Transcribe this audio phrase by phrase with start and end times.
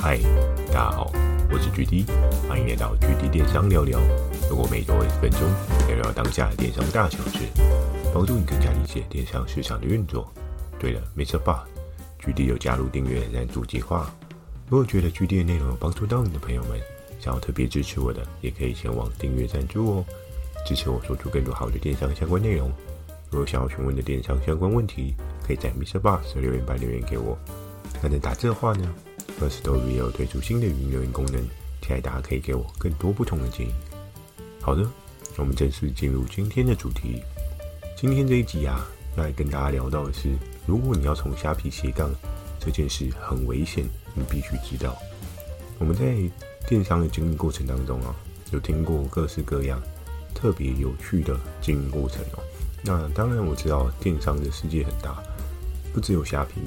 [0.00, 0.16] 嗨，
[0.68, 1.12] 大家好，
[1.50, 2.06] 我是 GD，
[2.48, 3.98] 欢迎来到 GD 电商聊聊。
[4.48, 5.40] 如果每周二十分钟，
[5.88, 7.40] 聊聊当下电商大小事，
[8.14, 10.32] 帮助你更加理解电商市场的运作。
[10.78, 11.66] 对了 mr bug
[12.22, 14.08] gd 有加入订阅赞助计划。
[14.68, 16.78] 如果觉得 GD 的内容有帮助到你的朋友们，
[17.18, 20.04] 想要特别支持我的，也可以前往订阅赞助哦，
[20.64, 22.70] 支持我说出更多好的电商相关内容。
[23.30, 25.98] 如果想要询问的电商相关问题，可以在 Mr.
[25.98, 27.36] Boss 留言板留言给我。
[28.00, 28.94] 那能打字的话呢
[29.40, 31.40] ？Firstory 也有推出新的语音留言功能，
[31.80, 33.72] 期待大家可以给我更多不同的建议。
[34.60, 34.84] 好的，
[35.36, 37.22] 我们正式进入今天的主题。
[37.96, 38.84] 今天这一集啊，
[39.16, 42.10] 要来跟大家聊到的是，如果你要从虾皮斜杠
[42.58, 44.96] 这件事很危险，你必须知道。
[45.78, 46.16] 我们在
[46.68, 48.14] 电商的经营过程当中啊，
[48.50, 49.80] 有听过各式各样
[50.34, 52.42] 特别有趣的经营过程哦。
[52.82, 55.22] 那当然我知道电商的世界很大，
[55.92, 56.60] 不只有虾皮。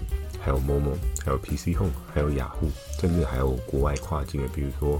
[0.44, 2.68] 还有 Momo，还有 PC Home，还有雅虎，
[3.00, 5.00] 甚至还有国外跨境的，比如说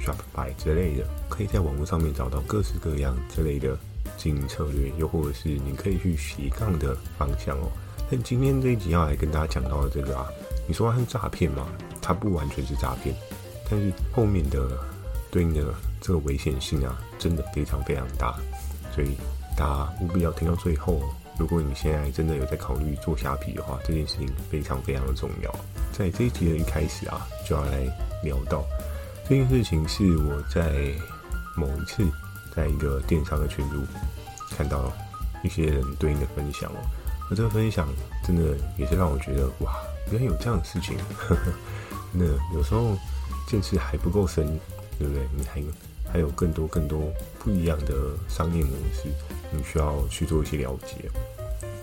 [0.00, 3.76] Shopify 之类的，可以在网络上面找到各式各样之类的
[4.16, 7.70] 经营策略，又或者是你可以去斜杠的方向哦。
[8.10, 10.26] 但今天这一集要来跟大家讲到的这个啊，
[10.68, 11.66] 你说它是诈骗吗？
[12.02, 13.14] 它不完全是诈骗，
[13.70, 14.78] 但是后面的
[15.30, 18.38] 对应的这个危险性啊，真的非常非常大，
[18.94, 19.16] 所以
[19.56, 21.08] 大家务必要听到最后哦。
[21.42, 25.52] 如果你现在真的有在考虑做虾皮的话，这件事情非常非常的重要。
[25.92, 27.80] 在这一集的一开始啊，就要来
[28.22, 28.64] 聊到
[29.28, 30.94] 这件事情，是我在
[31.56, 32.06] 某一次
[32.54, 33.76] 在一个电商的群组
[34.56, 34.92] 看到
[35.42, 36.78] 一些人对应的分享哦。
[37.28, 37.88] 那这个分享
[38.24, 40.96] 真的也是让我觉得哇，原来有这样的事情。
[42.14, 42.96] 那有时候
[43.48, 44.46] 见识还不够深，
[45.02, 45.28] 对不对？
[45.36, 45.66] 你还有
[46.12, 47.94] 还有更多更多不一样的
[48.28, 49.08] 商业模式。
[49.50, 51.10] 你需要去做一些了解。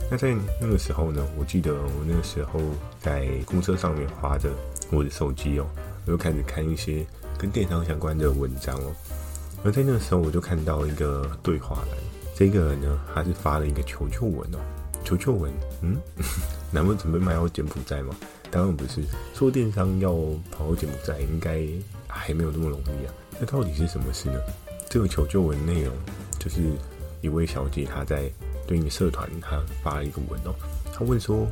[0.09, 2.59] 那在那个时候呢，我记得我那个时候
[2.99, 4.49] 在公车上面滑着
[4.91, 5.67] 我的手机哦，
[6.05, 7.05] 我就开始看一些
[7.37, 8.95] 跟电商相关的文章哦。
[9.63, 11.97] 而在那个时候，我就看到一个对话栏，
[12.35, 14.57] 这个人呢，他是发了一个求救文哦。
[15.03, 15.51] 求救文，
[15.81, 15.97] 嗯，
[16.71, 18.15] 难不准备卖到柬埔寨吗？
[18.51, 20.11] 当然不是，做电商要
[20.51, 21.61] 跑到柬埔寨，应该
[22.09, 23.13] 还没有那么容易啊。
[23.39, 24.39] 那到底是什么事呢？
[24.89, 25.95] 这个求救文内容
[26.37, 26.59] 就是。
[27.21, 28.31] 一位小姐，她在
[28.65, 30.55] 对应的社团，她发了一个文哦，
[30.93, 31.45] 她问说：“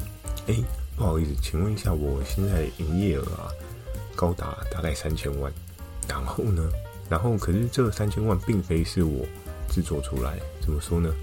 [0.48, 0.56] 哎，
[0.96, 3.52] 不好意思，请问一下，我现在营业额啊，
[4.16, 5.52] 高达大概三千万，
[6.08, 6.64] 然后呢，
[7.10, 9.26] 然后可是这三千万并非是我
[9.70, 11.14] 制作出来，怎么说呢？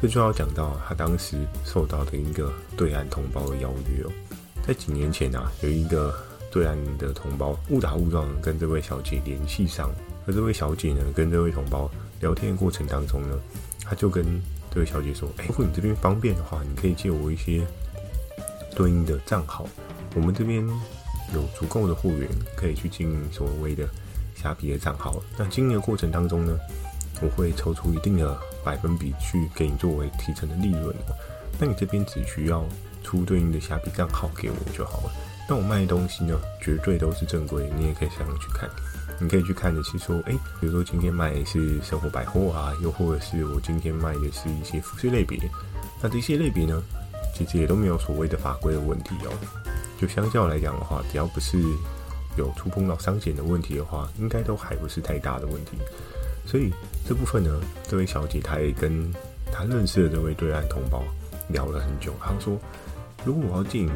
[0.00, 4.12] 这就要讲到她当时受到的一个对岸同胞的邀约哦，
[4.64, 6.16] 在几年前啊，有一个
[6.52, 9.90] 对岸的同胞误打误撞跟这位小姐联系上，
[10.26, 11.90] 而这位小姐呢，跟这位同胞
[12.20, 13.36] 聊天的过程当中呢。
[13.84, 14.24] 他就跟
[14.70, 17.66] 这位小姐说：“哎，如果你这边方便的话，你可以借我一些
[18.76, 19.66] 对应的账号。
[20.14, 20.66] 我们这边
[21.34, 23.86] 有足够的货源，可以去经营所谓的
[24.36, 25.20] 虾皮的账号。
[25.36, 26.56] 那经营的过程当中呢，
[27.20, 30.94] 我会抽出一定的百分比去给你作为提成的利润。
[31.58, 32.64] 那你这边只需要
[33.02, 35.12] 出对应的虾皮账号给我就好了。
[35.52, 38.66] 那我卖东西呢，绝对都是正规，你也可以想去看。”
[39.20, 45.38] 你可以去看的是说，哎，比如说今天卖的是生活百货啊，又或者是我今天卖的是一些服饰类别，
[46.00, 46.82] 那这些类别呢，
[47.34, 49.30] 其实也都没有所谓的法规的问题哦。
[50.00, 51.60] 就相较来讲的话，只要不是
[52.38, 55.72] 有触碰到商检的问题的话，应该都还不是太大的问题。
[56.46, 56.72] 所以
[57.06, 59.12] 这部分呢，这位小姐她也跟
[59.52, 61.04] 她认识的这位对岸同胞
[61.50, 62.58] 聊了很久，她说，
[63.22, 63.86] 如果我要进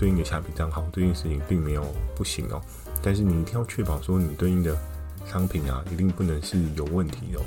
[0.00, 1.84] 对应的虾皮账号，这件事情并没有
[2.16, 2.58] 不行哦。
[3.02, 4.74] 但是你一定要确保说，你对应的
[5.30, 7.40] 商品啊，一定不能是有问题的。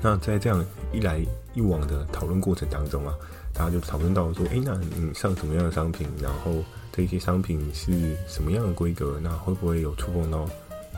[0.00, 0.64] 那在这样
[0.94, 1.20] 一来
[1.52, 3.14] 一往的讨论过程当中啊，
[3.52, 7.92] 大家就讨论到说，哎，那你上什么样的商品，然后这些商品是
[8.26, 10.48] 什么样的规格，那会不会有触碰到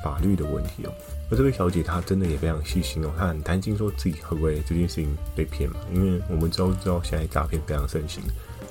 [0.05, 0.93] 法律的问题哦？
[1.31, 5.81] 而这位小姐她真的也非常细心哦，她很担心说自己会不会这件事情被骗嘛？
[5.93, 8.23] 因为我们都知道现在诈骗非常盛行，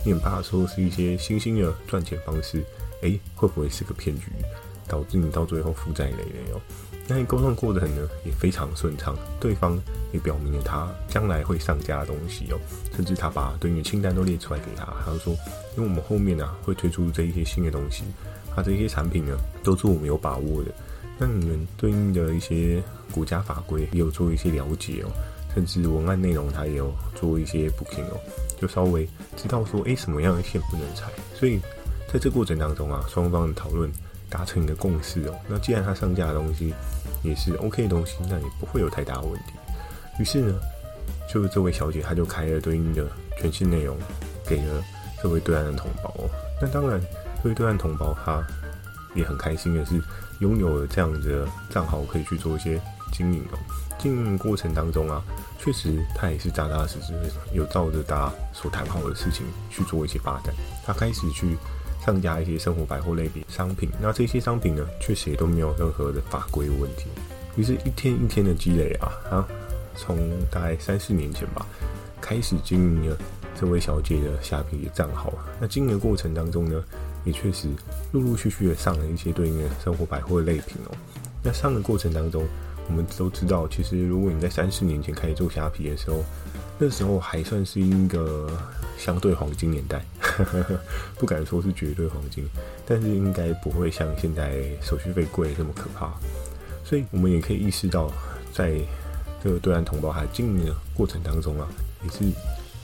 [0.05, 2.63] 你很怕说是一些新兴的赚钱方式，
[3.01, 4.27] 哎，会不会是个骗局？
[4.85, 6.59] 导致你到最后负债累累哦。
[7.07, 12.59] 那你沟通过程呢也非常顺畅，对方也表明了他将来会上架的东西哦，
[12.95, 15.33] 甚至他把对应的清单都列出来给他，他就说，
[15.77, 18.03] 因为我们后面呢、啊、会推出这一些新的东西，
[18.53, 20.71] 他这些产品呢都是我们有把握的。
[21.17, 25.11] 那你们对应的一些国家法规也有做一些了解哦，
[25.53, 28.19] 甚至文案内容他也有做一些 booking 哦，
[28.59, 31.11] 就稍微知道说，哎，什么样的线不能踩。
[31.33, 31.59] 所以
[32.11, 33.91] 在这过程当中啊，双方的讨论。
[34.29, 36.73] 达成一个共识哦，那既然他上架的东西
[37.21, 39.53] 也是 OK 的东西，那也不会有太大的问题。
[40.17, 40.59] 于是呢，
[41.31, 43.05] 就这位小姐她就开了对应的
[43.37, 43.95] 全新内容
[44.43, 44.83] 给了
[45.21, 46.27] 这位对岸的同胞哦。
[46.59, 46.99] 那当然，
[47.43, 48.43] 这位对岸同胞他
[49.13, 50.01] 也很开心的是，
[50.39, 52.81] 拥有了这样的账号可以去做一些
[53.13, 53.59] 经营哦。
[53.97, 55.23] 经营过程当中啊，
[55.57, 60.53] 确实他也是扎扎实实的有照着大家所谈好的事情去做一些发展。
[60.85, 61.55] 他开始去
[62.05, 67.05] 上架一些生活百货类别商品，那这些商品呢，确实也都没有任何的法规问题。
[67.55, 69.47] 于是，一天一天的积累啊，啊，
[69.95, 70.17] 从
[70.51, 71.65] 大概三四年前吧，
[72.19, 73.17] 开始经营了
[73.55, 75.31] 这位小姐的虾皮的账号。
[75.61, 76.83] 那经营的过程当中呢，
[77.23, 77.69] 也确实
[78.11, 80.97] 陆陆续续的上了一些对应的生活百货类品哦。
[81.43, 82.43] 那上的过程当中，
[82.87, 86.23] 我们都知道，其实如果你在三四年前开始做虾皮的时候，
[86.77, 88.49] 那时候还算是一个
[88.97, 90.03] 相对黄金年代，
[91.17, 92.47] 不敢说是绝对黄金，
[92.85, 96.11] 但是应该不会像现在手续费贵这么可怕。
[96.83, 98.11] 所以我们也可以意识到，
[98.51, 98.73] 在
[99.43, 101.67] 这个对岸同胞还经营的过程当中啊，
[102.03, 102.25] 也是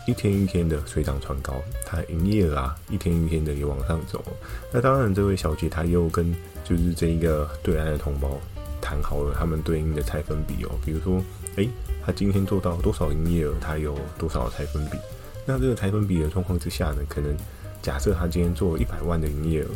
[0.08, 4.24] 一天一天的水涨船高，它营业额啊一天一天的也往上走。
[4.72, 8.40] 那当然，这位小姐她又跟就是这一个对岸的同胞
[8.82, 11.22] 谈好了他们对应的拆分比哦，比如说，
[11.56, 11.70] 诶，
[12.06, 14.98] 他今天做到多少营业额，他有多少拆分比。
[15.46, 17.36] 那这个拆分比的状况之下呢，可能
[17.82, 19.68] 假设他今天做一百万的营业额，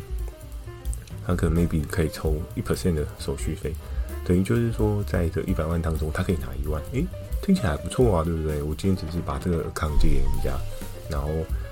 [1.25, 3.73] 他可能 maybe 可以抽一 percent 的手续费。
[4.25, 7.05] 等于就是说，在这一百万当中，他可以拿一万，诶，
[7.41, 8.61] 听起来还不错啊，对不对？
[8.61, 10.57] 我今天只是把这个扛借给人家，
[11.09, 11.27] 然后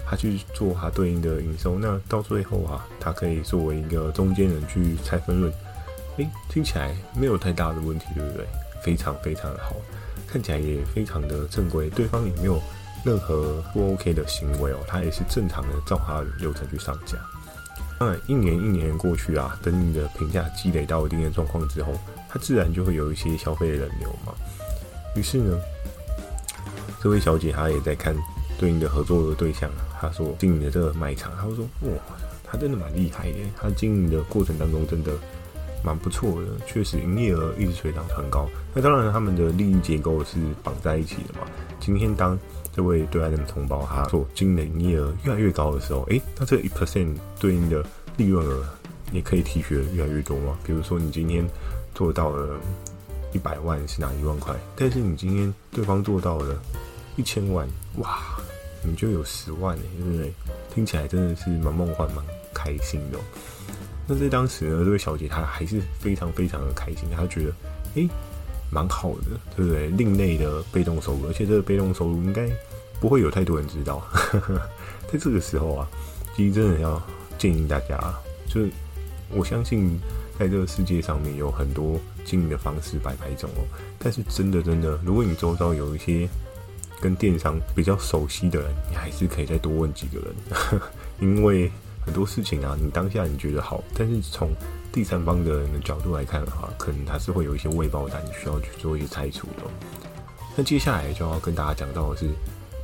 [0.05, 5.53] 他去做他对应的营收，那到最后啊，他可以作为一个中间人去拆分润，
[6.49, 8.45] 听起来没有太大的问题，对不对？
[8.83, 9.75] 非常非常的好，
[10.27, 12.61] 看起来也非常的正规，对方也没有
[13.03, 17.17] 任何不 OK 的行为哦，他也是正常的照他的流程去上架。
[17.99, 21.93] 当然，一年一年过去啊，等你的评价积累到一定的状况之后。
[22.33, 24.33] 他自然就会有一些消费的人流嘛，
[25.17, 25.59] 于是呢，
[27.03, 28.15] 这位小姐她也在看
[28.57, 29.69] 对应的合作的对象，
[29.99, 31.97] 她说经营的这个卖场，她说哇，
[32.41, 35.11] 她真的蛮厉害的，她经营的过程当中真的
[35.83, 38.49] 蛮不错的，确实营业额一直水涨船高。
[38.73, 41.47] 那当然他们的利益结构是绑在一起的嘛。
[41.79, 42.37] 今天当
[42.73, 47.83] 这位对岸的同胞他所经营的营业额越来越高的时候，诶，那这一 percent 对应的
[48.17, 48.63] 利润额
[49.11, 50.57] 也可以提取的越来越多嘛。
[50.65, 51.47] 比如说你今天。
[51.93, 52.57] 做到了
[53.33, 56.57] 一百万是拿一万块，但是你今天对方做到了
[57.17, 57.67] 一千万，
[57.97, 58.17] 哇，
[58.81, 60.33] 你就有十万哎，对不对？
[60.73, 63.19] 听起来真的是蛮梦幻、蛮开心的。
[64.07, 67.53] 那在当时呢，这位小姐她还是非常非常的开心，她觉得
[67.95, 68.09] 诶，
[68.69, 69.87] 蛮好的，对不对？
[69.89, 72.49] 另类的被动收入，而且这个被动收入应该
[72.99, 74.05] 不会有太多人知道。
[75.11, 75.87] 在这个时候啊，
[76.35, 77.01] 其实真的要
[77.37, 77.97] 建议大家，
[78.47, 78.69] 就是
[79.29, 79.99] 我相信。
[80.39, 83.61] 在这个世界上面有很多经营的方式百百种哦，
[83.99, 86.27] 但是真的真的，如果你周遭有一些
[86.99, 90.81] 跟电商比较熟悉的人，你还是可以再多问几个人，
[91.21, 91.71] 因为
[92.05, 94.49] 很多事情啊，你当下你觉得好，但是从
[94.91, 99.63] 第三方的人的角度来看的话，可能它是会有一些未爆弹，你需要去做一些拆除的。
[100.55, 102.29] 那接下来就要跟大家讲到的是，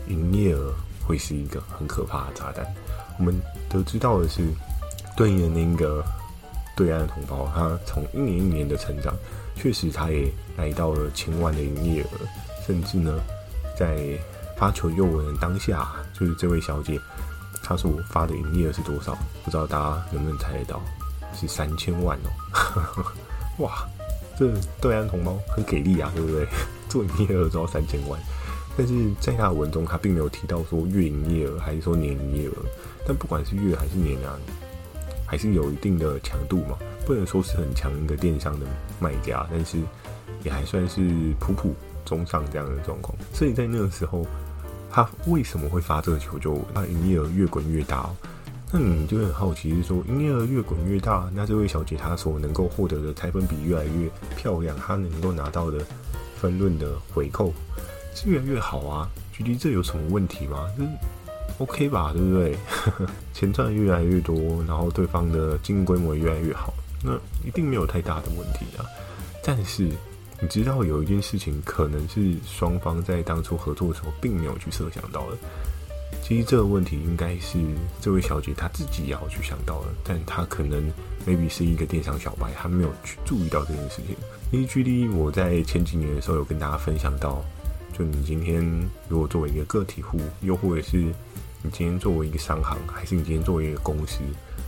[0.08, 0.74] 营业额
[1.06, 2.66] 会是一个很可怕的炸弹。
[3.18, 4.42] 我们得知到的是，
[5.16, 6.04] 对应的那个。
[6.76, 9.12] 对岸的同胞，他从一年一年的成长，
[9.56, 12.08] 确实他也来到了千万的营业额，
[12.68, 13.20] 甚至呢，
[13.76, 14.16] 在
[14.56, 17.02] 发球诱文当下，就是这位小姐，
[17.68, 19.14] 她所发的营业额是多少？
[19.44, 20.82] 不知道大家能不能猜得到？
[21.34, 23.04] 是三千万哦！
[23.60, 23.86] 哇，
[24.40, 24.50] 这
[24.80, 26.48] 对岸同胞很给力啊，对不对？
[26.88, 28.18] 做营业额都要三千万，
[28.78, 32.54] 但是在他的文中，他并没有提到说月营业额还是说年营业额，
[33.06, 34.40] 但不管是月还是年啊。
[35.30, 38.66] 还是有一定的强度嘛，不能说是很强一个电商的
[38.98, 39.78] 卖家，但是
[40.42, 41.02] 也还算是
[41.38, 43.14] 普普中上这样的状况。
[43.34, 44.26] 所以在那个时候，
[44.98, 46.60] 他为什么会发这个求救？
[46.74, 48.16] 他营业额越滚越大哦，
[48.72, 55.86] 那你就很好奇，是说营业额越滚越大，那这位小姐她所能够获得的拆分比越来越漂亮，她能够拿到的
[56.42, 57.54] 分润的回扣
[58.16, 59.08] 是越来越好啊？
[59.32, 60.68] 具体这有什么问题吗？
[60.76, 60.90] 就是
[61.60, 62.58] OK 吧，对不对？
[63.36, 64.36] 钱赚越来越多，
[64.68, 66.74] 然后对方的经营规模越来越好，
[67.04, 67.12] 那
[67.48, 68.86] 一定没有太大的问题啊。
[69.44, 69.92] 但是
[70.40, 75.38] 你知道有一件事情，可能是双方在当初合作的时候并没有去设想到的。
[76.22, 77.58] 其实这个问题应该是
[78.00, 80.92] 这位小姐她自己也要去想到的，但她可能
[81.26, 84.16] maybe 是一个电商小白，她没有去注意到这件事情。
[84.52, 87.44] 因为距离我在前几年的时候有跟大家分享到，
[87.98, 88.64] 就你今天
[89.10, 94.20] 如果作为一个个体户，又或者是你今天作为一个商行，还是你今天作为一个公司，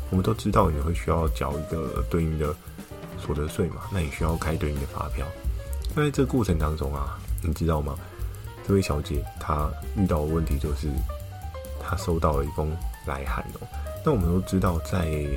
[0.10, 2.56] 我们都知道你会需要缴一个对应的
[3.20, 3.84] 所得税嘛？
[3.94, 5.28] 那你需要开对应的发票。
[5.96, 7.96] 那在这个过程当中啊，你知道吗？
[8.68, 10.88] 这位小姐她遇到的问题就是，
[11.82, 12.72] 她收到了一封
[13.06, 13.68] 来函哦。
[14.06, 15.28] 那我们都知道，在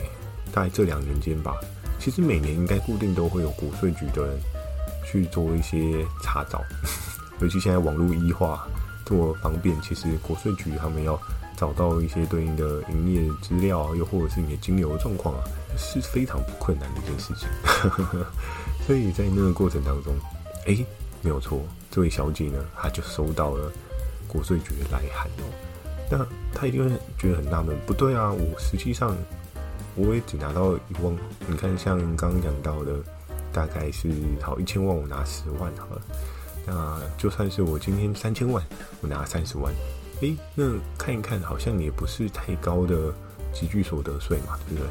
[0.52, 1.54] 大概这两年间吧，
[1.98, 4.38] 其实每年应该固定都会有国税局的人
[5.04, 6.62] 去做一些查找，
[7.40, 8.68] 尤其现在网络异化
[9.04, 11.18] 这么方便，其实国税局他们要
[11.56, 15.40] 找到一些对应的营业资料，又或者是你的金流状况啊，
[15.78, 17.48] 是非常不困难的一件事情。
[18.86, 20.14] 所以在那个过程当中，
[20.66, 20.84] 哎、
[21.20, 23.72] 没有错，这位小姐呢，她就收到了
[24.26, 25.44] 国税局的来函哦。
[26.10, 29.16] 那她一定会觉得很纳闷，不对啊，我实际上。
[29.94, 31.14] 我也只拿到一万，
[31.46, 32.94] 你看，像刚刚讲到的，
[33.52, 34.08] 大概是
[34.40, 36.02] 好一千万，我拿十万好了。
[36.64, 38.64] 那就算是我今天三千万，
[39.02, 39.70] 我拿三十万，
[40.22, 40.64] 诶、那
[40.96, 43.12] 看一看，好像也不是太高的
[43.52, 44.90] 集聚所得税嘛，对不对？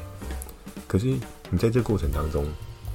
[0.88, 1.08] 可是
[1.50, 2.46] 你在这过程当中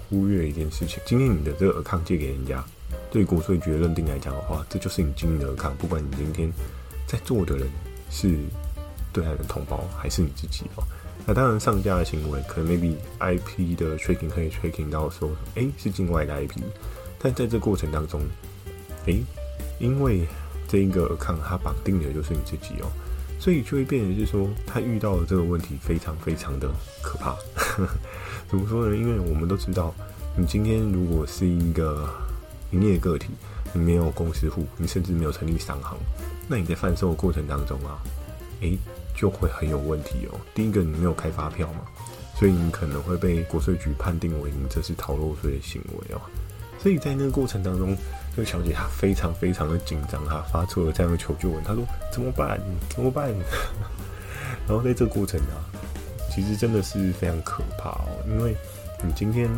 [0.08, 2.62] 忽略一件事情，今天你的这个 account 借给人家，
[3.10, 6.52] 对国税局的认定来讲的话，这就是你经营的 account，不管你今天
[7.06, 7.68] 在做的人
[8.10, 8.36] 是
[9.12, 10.84] 对岸的同胞还是你自己哦。
[11.26, 16.62] 那当然，上架的行为可能 maybe IP 的 tracking 可以 tracking 到说，哎、欸，是境外的 IP，
[17.18, 18.20] 但在这过程当中，
[19.06, 19.18] 哎、
[19.80, 20.25] 因为
[20.68, 22.86] 这一个 account 它绑定的就是你自己哦，
[23.38, 26.69] 所以就会变成是说，他遇到的这个问题非常非常的
[27.02, 27.37] 可怕。
[28.49, 28.97] 怎么说呢？
[28.97, 29.95] 因为我们都知道，
[30.37, 32.09] 你今天如果是一个
[32.71, 33.28] 营业个体，
[33.73, 35.97] 你没有公司户，你甚至没有成立商行，
[36.49, 37.99] 那你在贩售的过程当中啊，
[38.61, 38.78] 哎、欸。
[39.19, 40.38] 就会很有问题哦。
[40.55, 41.81] 第一个，你没有开发票嘛，
[42.38, 46.21] 所以你可能会被国税局判定为你这是逃漏税的行为哦。
[46.78, 47.97] 所以在那个过程当中，
[48.37, 52.61] 这个小姐她非常非常的紧张，她发出了这样的求救文，她说怎么办？
[52.90, 53.33] 怎么办？
[54.69, 55.57] 然后在这个过程啊，
[56.31, 58.55] 其实真的是非常可怕哦，因为
[59.02, 59.49] 你今天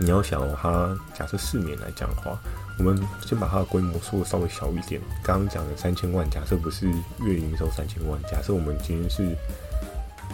[0.00, 2.36] 你要想哦，他假设四年来讲的话。
[2.80, 2.96] 我们
[3.26, 5.00] 先把它的规模说的稍微小一点。
[5.24, 6.86] 刚刚讲的三千万，假设不是
[7.18, 9.36] 月营收三千万，假设我们今天是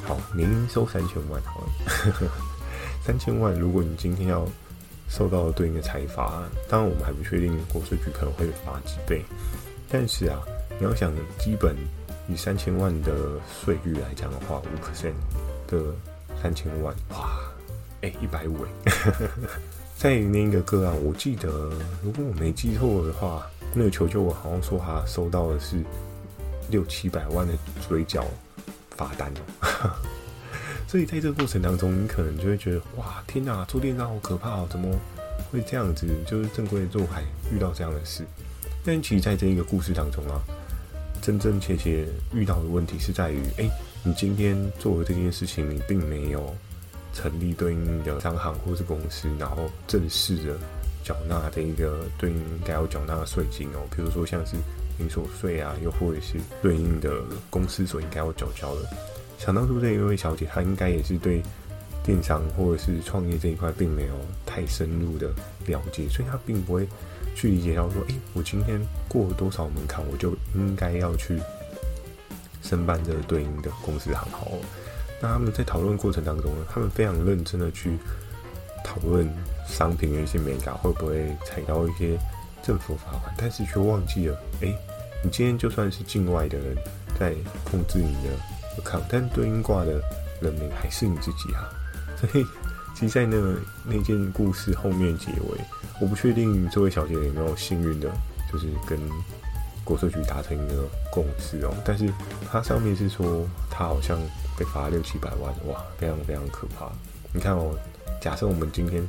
[0.04, 2.30] 好年营收三千万好了，
[3.02, 4.46] 三千万，如果你今天要
[5.08, 9.22] 受到了对应的裁罚，当然我们还不确定国税局可能会罚几倍，
[9.88, 10.40] 但是啊，
[10.78, 11.76] 你要想基本
[12.28, 13.12] 以三千万的
[13.64, 15.12] 税率来讲的话，五 percent
[15.68, 15.94] 的
[16.42, 17.38] 三千万，哇，
[18.02, 18.92] 哎、一百五哎。
[19.96, 21.70] 在那个个案，我记得，
[22.02, 25.76] 如果我没记错的话，那个求救我好像说他收到的是
[26.68, 27.54] 六七百万的
[27.88, 28.26] 追缴
[28.96, 29.90] 罚单哦。
[30.94, 34.88] 所以在这个过程当中，你可能就会觉得，哇，天哪，做电商好可怕哦，怎么
[35.50, 36.06] 会这样子？
[36.24, 37.20] 就是正规的做还
[37.52, 38.22] 遇到这样的事。
[38.84, 40.40] 但其实在这一个故事当中啊，
[41.20, 43.68] 真真切切遇到的问题是在于，哎、
[44.04, 46.54] 你今天做的这件事情，你并没有。
[47.12, 50.56] 成立对应的商行或是公司，然后正式的
[51.02, 54.54] 缴纳的一个对应该要缴纳的税金哦，比如说像是
[55.00, 57.10] 营所税啊，又或者是对应的
[57.50, 58.82] 公司所应该要缴交的。
[59.38, 61.42] 想当初这一位小姐，她应该也是对
[62.02, 64.14] 电商或者是创业这一块并没有
[64.44, 65.28] 太深入的
[65.66, 66.86] 了解，所以她并不会
[67.34, 71.38] 去理解到说，诶，我今天过了多少门槛，我就应该要去
[72.62, 74.48] 申办这个对应的公司行号。
[75.20, 77.98] 那他们在讨论过程当中呢，他们非常认真的去
[78.84, 79.28] 讨论
[79.66, 82.18] 商品的一些美感会不会踩到一些
[82.62, 84.78] 政府罚款，但是却忘记了，哎、欸，
[85.22, 86.76] 你今天就算是境外的人
[87.18, 88.30] 在控制你的
[89.08, 90.00] 但对应挂的
[90.40, 91.68] 人名还是你自己啊。
[92.20, 92.44] 所以，
[92.94, 93.36] 其实，在那
[93.84, 95.58] 那件故事后面结尾，
[96.00, 98.10] 我不确定这位小姐有没有幸运的，
[98.52, 98.98] 就是跟
[99.84, 101.74] 国税局达成一个共识哦。
[101.84, 102.12] 但是，
[102.50, 104.18] 它上面是说，他好像。
[104.56, 106.88] 被罚六七百万，哇，非常非常可怕。
[107.32, 107.76] 你看哦，
[108.20, 109.02] 假设我们今天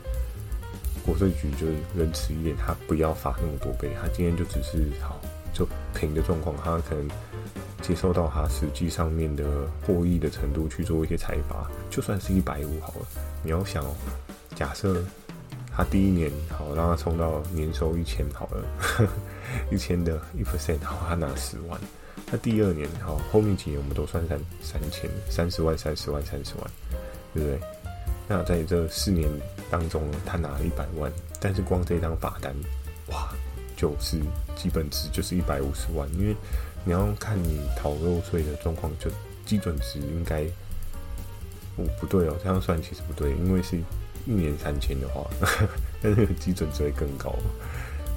[1.06, 5.22] 国税局就仁慈一点，他不要罚那么多倍，他今天就只是好
[5.54, 7.08] 就平的状况，他可能
[7.82, 9.44] 接受到他实际上面的
[9.86, 13.06] 获益的程度去做一些财阀，就算是一百五好了。
[13.44, 13.96] 你要想哦，
[14.56, 15.04] 假设
[15.76, 19.08] 他第一年好让他冲到年收一千好了，
[19.72, 21.80] 一千的一 percent 好，他拿十万。
[22.32, 26.72] 那第二年，好，后面几年我们都算三三千三十万、三十万、三十万，
[27.34, 27.60] 对不对？
[28.28, 29.30] 那在这四年
[29.70, 32.56] 当中，他拿了一百万，但是光这张罚单，
[33.76, 34.18] 就是
[34.56, 36.08] 基本值就是一百五十万。
[36.18, 36.36] 因为
[36.84, 39.10] 你要看你逃漏税的状况，就
[39.46, 40.44] 基准值应该，
[41.78, 43.78] 哦，不对哦，这样算其实不对，因为是
[44.26, 45.26] 一年三千的话，
[46.02, 47.36] 但是基准值会更高。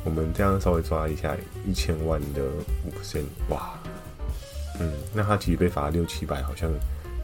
[0.05, 1.37] 我们这样稍微抓一下，
[1.67, 2.43] 一千万的
[2.85, 3.79] 五%，哇！
[4.81, 6.71] 嗯，那他其实被罚六七百，好像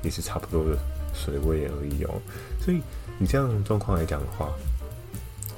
[0.02, 0.76] 也是差不多的
[1.14, 2.20] 水位而已哦。
[2.60, 2.82] 所以
[3.16, 4.50] 你这样状况来讲的话，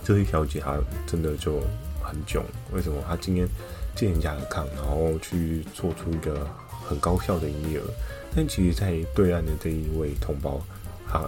[0.04, 1.60] 这位小姐她真的就
[2.06, 2.42] 很囧。
[2.72, 3.02] 为什么？
[3.06, 3.46] 他今天
[3.94, 6.46] 借人家的抗，然后去做出一个
[6.88, 7.84] 很高效的营业额，
[8.34, 10.60] 但其实，在对岸的这一位同胞，
[11.08, 11.24] 他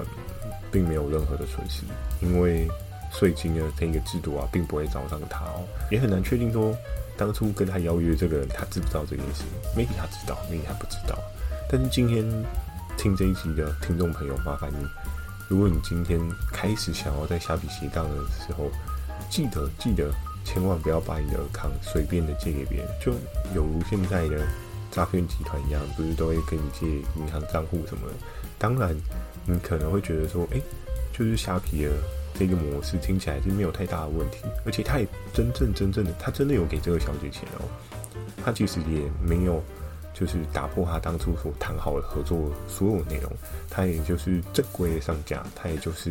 [0.70, 1.82] 并没有任何的损失，
[2.20, 2.68] 因为
[3.12, 6.76] 税金的这个制度啊，并不会找上他哦，也很难确定说
[7.16, 9.42] 当初跟他邀约这个人，他知不知道这件事
[9.74, 11.18] ？maybe 他知道，maybe 他不知道。
[11.70, 12.24] 但是今天
[12.96, 14.86] 听这一集的听众朋友，麻烦你，
[15.48, 16.20] 如果你今天
[16.52, 18.70] 开始想要在虾皮斜杠的时候，
[19.30, 20.12] 记得记得
[20.48, 23.12] 千万不要把你的卡随便的借给别人，就
[23.54, 24.46] 有如现在的
[24.90, 26.86] 诈骗集团一样，不是都会跟你借
[27.20, 28.14] 银行账户什么的。
[28.58, 28.96] 当然，
[29.44, 30.60] 你可能会觉得说，哎、
[31.12, 31.90] 就是虾皮的
[32.32, 37.68] 这个模式听起来是没有太大的问题，而且他也真正真正的，他真的有给这个小姐钱哦，
[38.42, 39.62] 他其实也没有
[40.14, 43.30] 就是打破他当初所谈好的合作所有内容，
[43.68, 46.10] 他也就是正规的上架，他也就是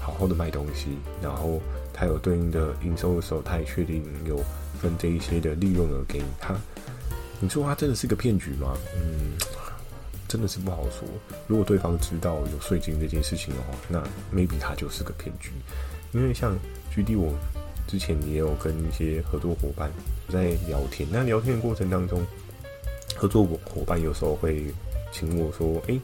[0.00, 1.60] 好好的卖东西，然后
[1.98, 4.36] 他有对应的营收的时候，他也确定有
[4.80, 6.54] 分这一些的利润额给他。
[7.40, 8.76] 你说他真的是个骗局吗？
[8.94, 9.32] 嗯。
[10.28, 11.08] 真的是不好说。
[11.46, 13.98] 如果对方知道有税金这件事情的话，那
[14.30, 15.52] maybe 他就是个骗局。
[16.12, 16.54] 因为像
[16.94, 17.32] GD，我
[17.86, 19.90] 之前也有跟一些合作伙伴
[20.28, 21.08] 在聊天。
[21.10, 22.22] 那聊天的过程当中，
[23.16, 24.66] 合作伙伴有时候会
[25.10, 25.98] 请我说：“诶、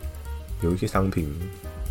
[0.62, 1.30] 有一些商品，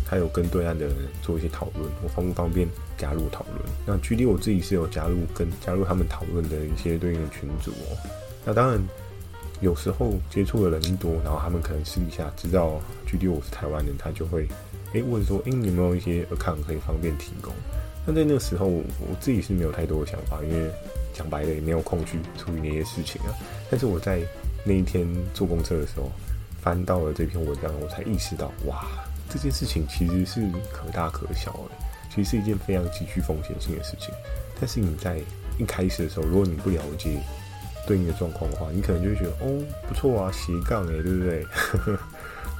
[0.04, 7.96] 他有跟对岸的人做一些讨论，我方不方便加入讨论？”那 GD 我自己是有加入跟加入他们讨论的一些对应的群组哦。
[8.44, 8.80] 那当然。
[9.60, 14.46] 有时候接触的人一多，然后他们可能私底下知道 GD 我是台湾人，他就会
[14.92, 17.54] 诶问说，诶你有没有一些 account 可以方便提供？
[18.04, 18.84] 那在那个时候，我
[19.20, 20.68] 自己是没有太多的想法，因为
[21.14, 23.32] 讲白了也没有空去处理那些事情啊。
[23.70, 24.20] 但是我在
[24.64, 26.10] 那一天坐公车的时候，
[26.60, 28.84] 翻到了这篇文章，我才意识到，哇，
[29.34, 31.70] 这件事情其实是可大可小的，
[32.08, 34.14] 其实是一件非常极具风险性的事情。
[34.60, 35.18] 但是你在
[35.58, 37.18] 一开始的时候，如果你不了解，
[37.84, 41.44] 对应的状况的话，你可能就会觉得哦，不错啊，斜杠哎，对不对？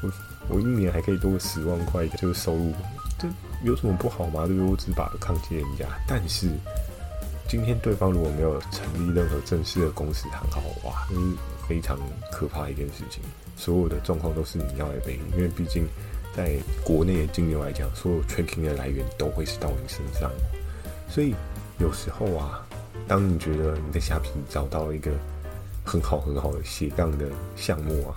[0.02, 0.12] 我
[0.56, 2.72] 我一年还可以多个十万块的就是收入，
[3.20, 3.28] 这
[3.62, 4.44] 有什么不好吗？
[4.44, 4.68] 对不对？
[4.68, 6.48] 我只把抗击人家，但是
[7.48, 11.20] 今天对方如果没有成立任何正式的公司谈好，哇，这是
[11.68, 11.96] 非常
[12.32, 13.22] 可怕的一件事情。
[13.56, 15.87] 所有的状况都是你要来背，因为毕竟
[16.37, 20.31] 在国内的金流来讲，所有 tracking 的来源都会是到你身上，
[21.09, 21.35] 所以
[21.79, 22.66] 有时候啊。
[23.07, 25.11] 当你觉得你在虾皮找到了一个
[25.85, 28.16] 很好很好的斜杠的项目啊，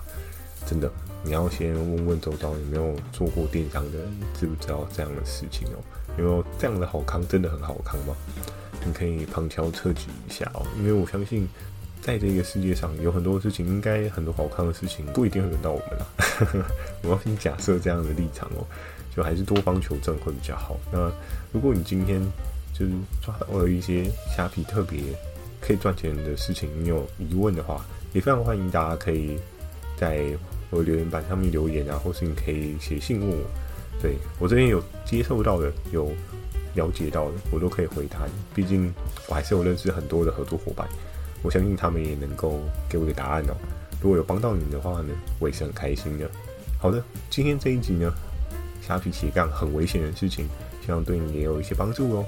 [0.64, 0.90] 真的，
[1.22, 5.76] 你要先问问周遭有没有做过电商的人，知不知道这样的事情哦？
[6.16, 7.26] 有没有这样的好康？
[7.28, 8.16] 真的很好康吗？
[8.86, 11.46] 你可以旁敲侧击一下哦，因为我相信，
[12.02, 16.06] 在这个世界上有很多事情，应该很多好看的事情不一定会轮到我们啦。
[17.02, 18.64] 我要先假设这样的立场哦，
[19.14, 20.78] 就还是多方求证会比较好。
[20.92, 21.10] 那
[21.52, 22.20] 如果你今天，
[22.72, 25.00] 就是抓到了一些虾皮特别
[25.60, 29.36] 可以赚钱的事情，你有疑问的话，也非常欢迎大家可以
[29.98, 30.24] 在
[30.70, 33.44] 我留言板上面留言啊，或是你可以写信问我。
[34.00, 36.12] 对，我这边有接受到的，有
[36.74, 38.32] 了解到的，我都可以回答你。
[38.54, 38.94] 毕竟
[39.26, 40.88] 我还是有认识很多的合作伙伴，
[41.42, 43.54] 我相信他们也能够给我一个答案哦。
[44.00, 46.30] 如果有帮到你的话呢，我也是很开心的。
[46.78, 48.12] 好的，今天这一集呢，
[48.80, 50.46] 虾皮斜杠很危险的事情，
[50.84, 52.24] 希望对你也有一些帮助哦。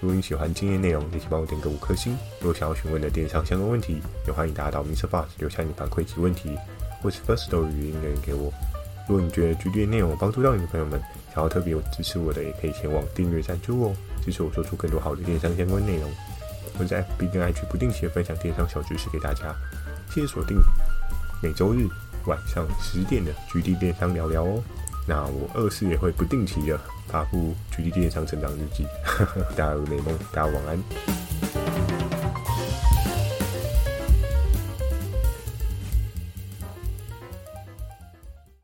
[0.00, 2.14] 如果你喜欢今天内容，也请帮我点个五颗星。
[2.40, 5.06] 如果想要询问的电商相关问题，也欢迎大家到 Mr.
[5.06, 6.50] Boss 留下你反馈及问题，
[7.02, 8.52] 或是 Firstory 语音留言给我。
[9.08, 11.00] 如果你觉得 GD 的内容帮助到你的朋友们，
[11.34, 16.10] 想要特别支持我的，也可以前往订阅赞助哦，支持我做出更多好的电商相关内容。
[16.78, 19.54] 我在 FB 跟 IG 不定期的分享电商小知识给大家，
[20.10, 20.58] 谢谢锁定
[21.42, 21.86] 每周日
[22.26, 24.62] 晚上十点的局地电商聊聊哦。
[25.06, 28.86] 那我二四也会不定期的发布局地电商成长日记，
[29.56, 31.25] 大家有美梦，大家晚安。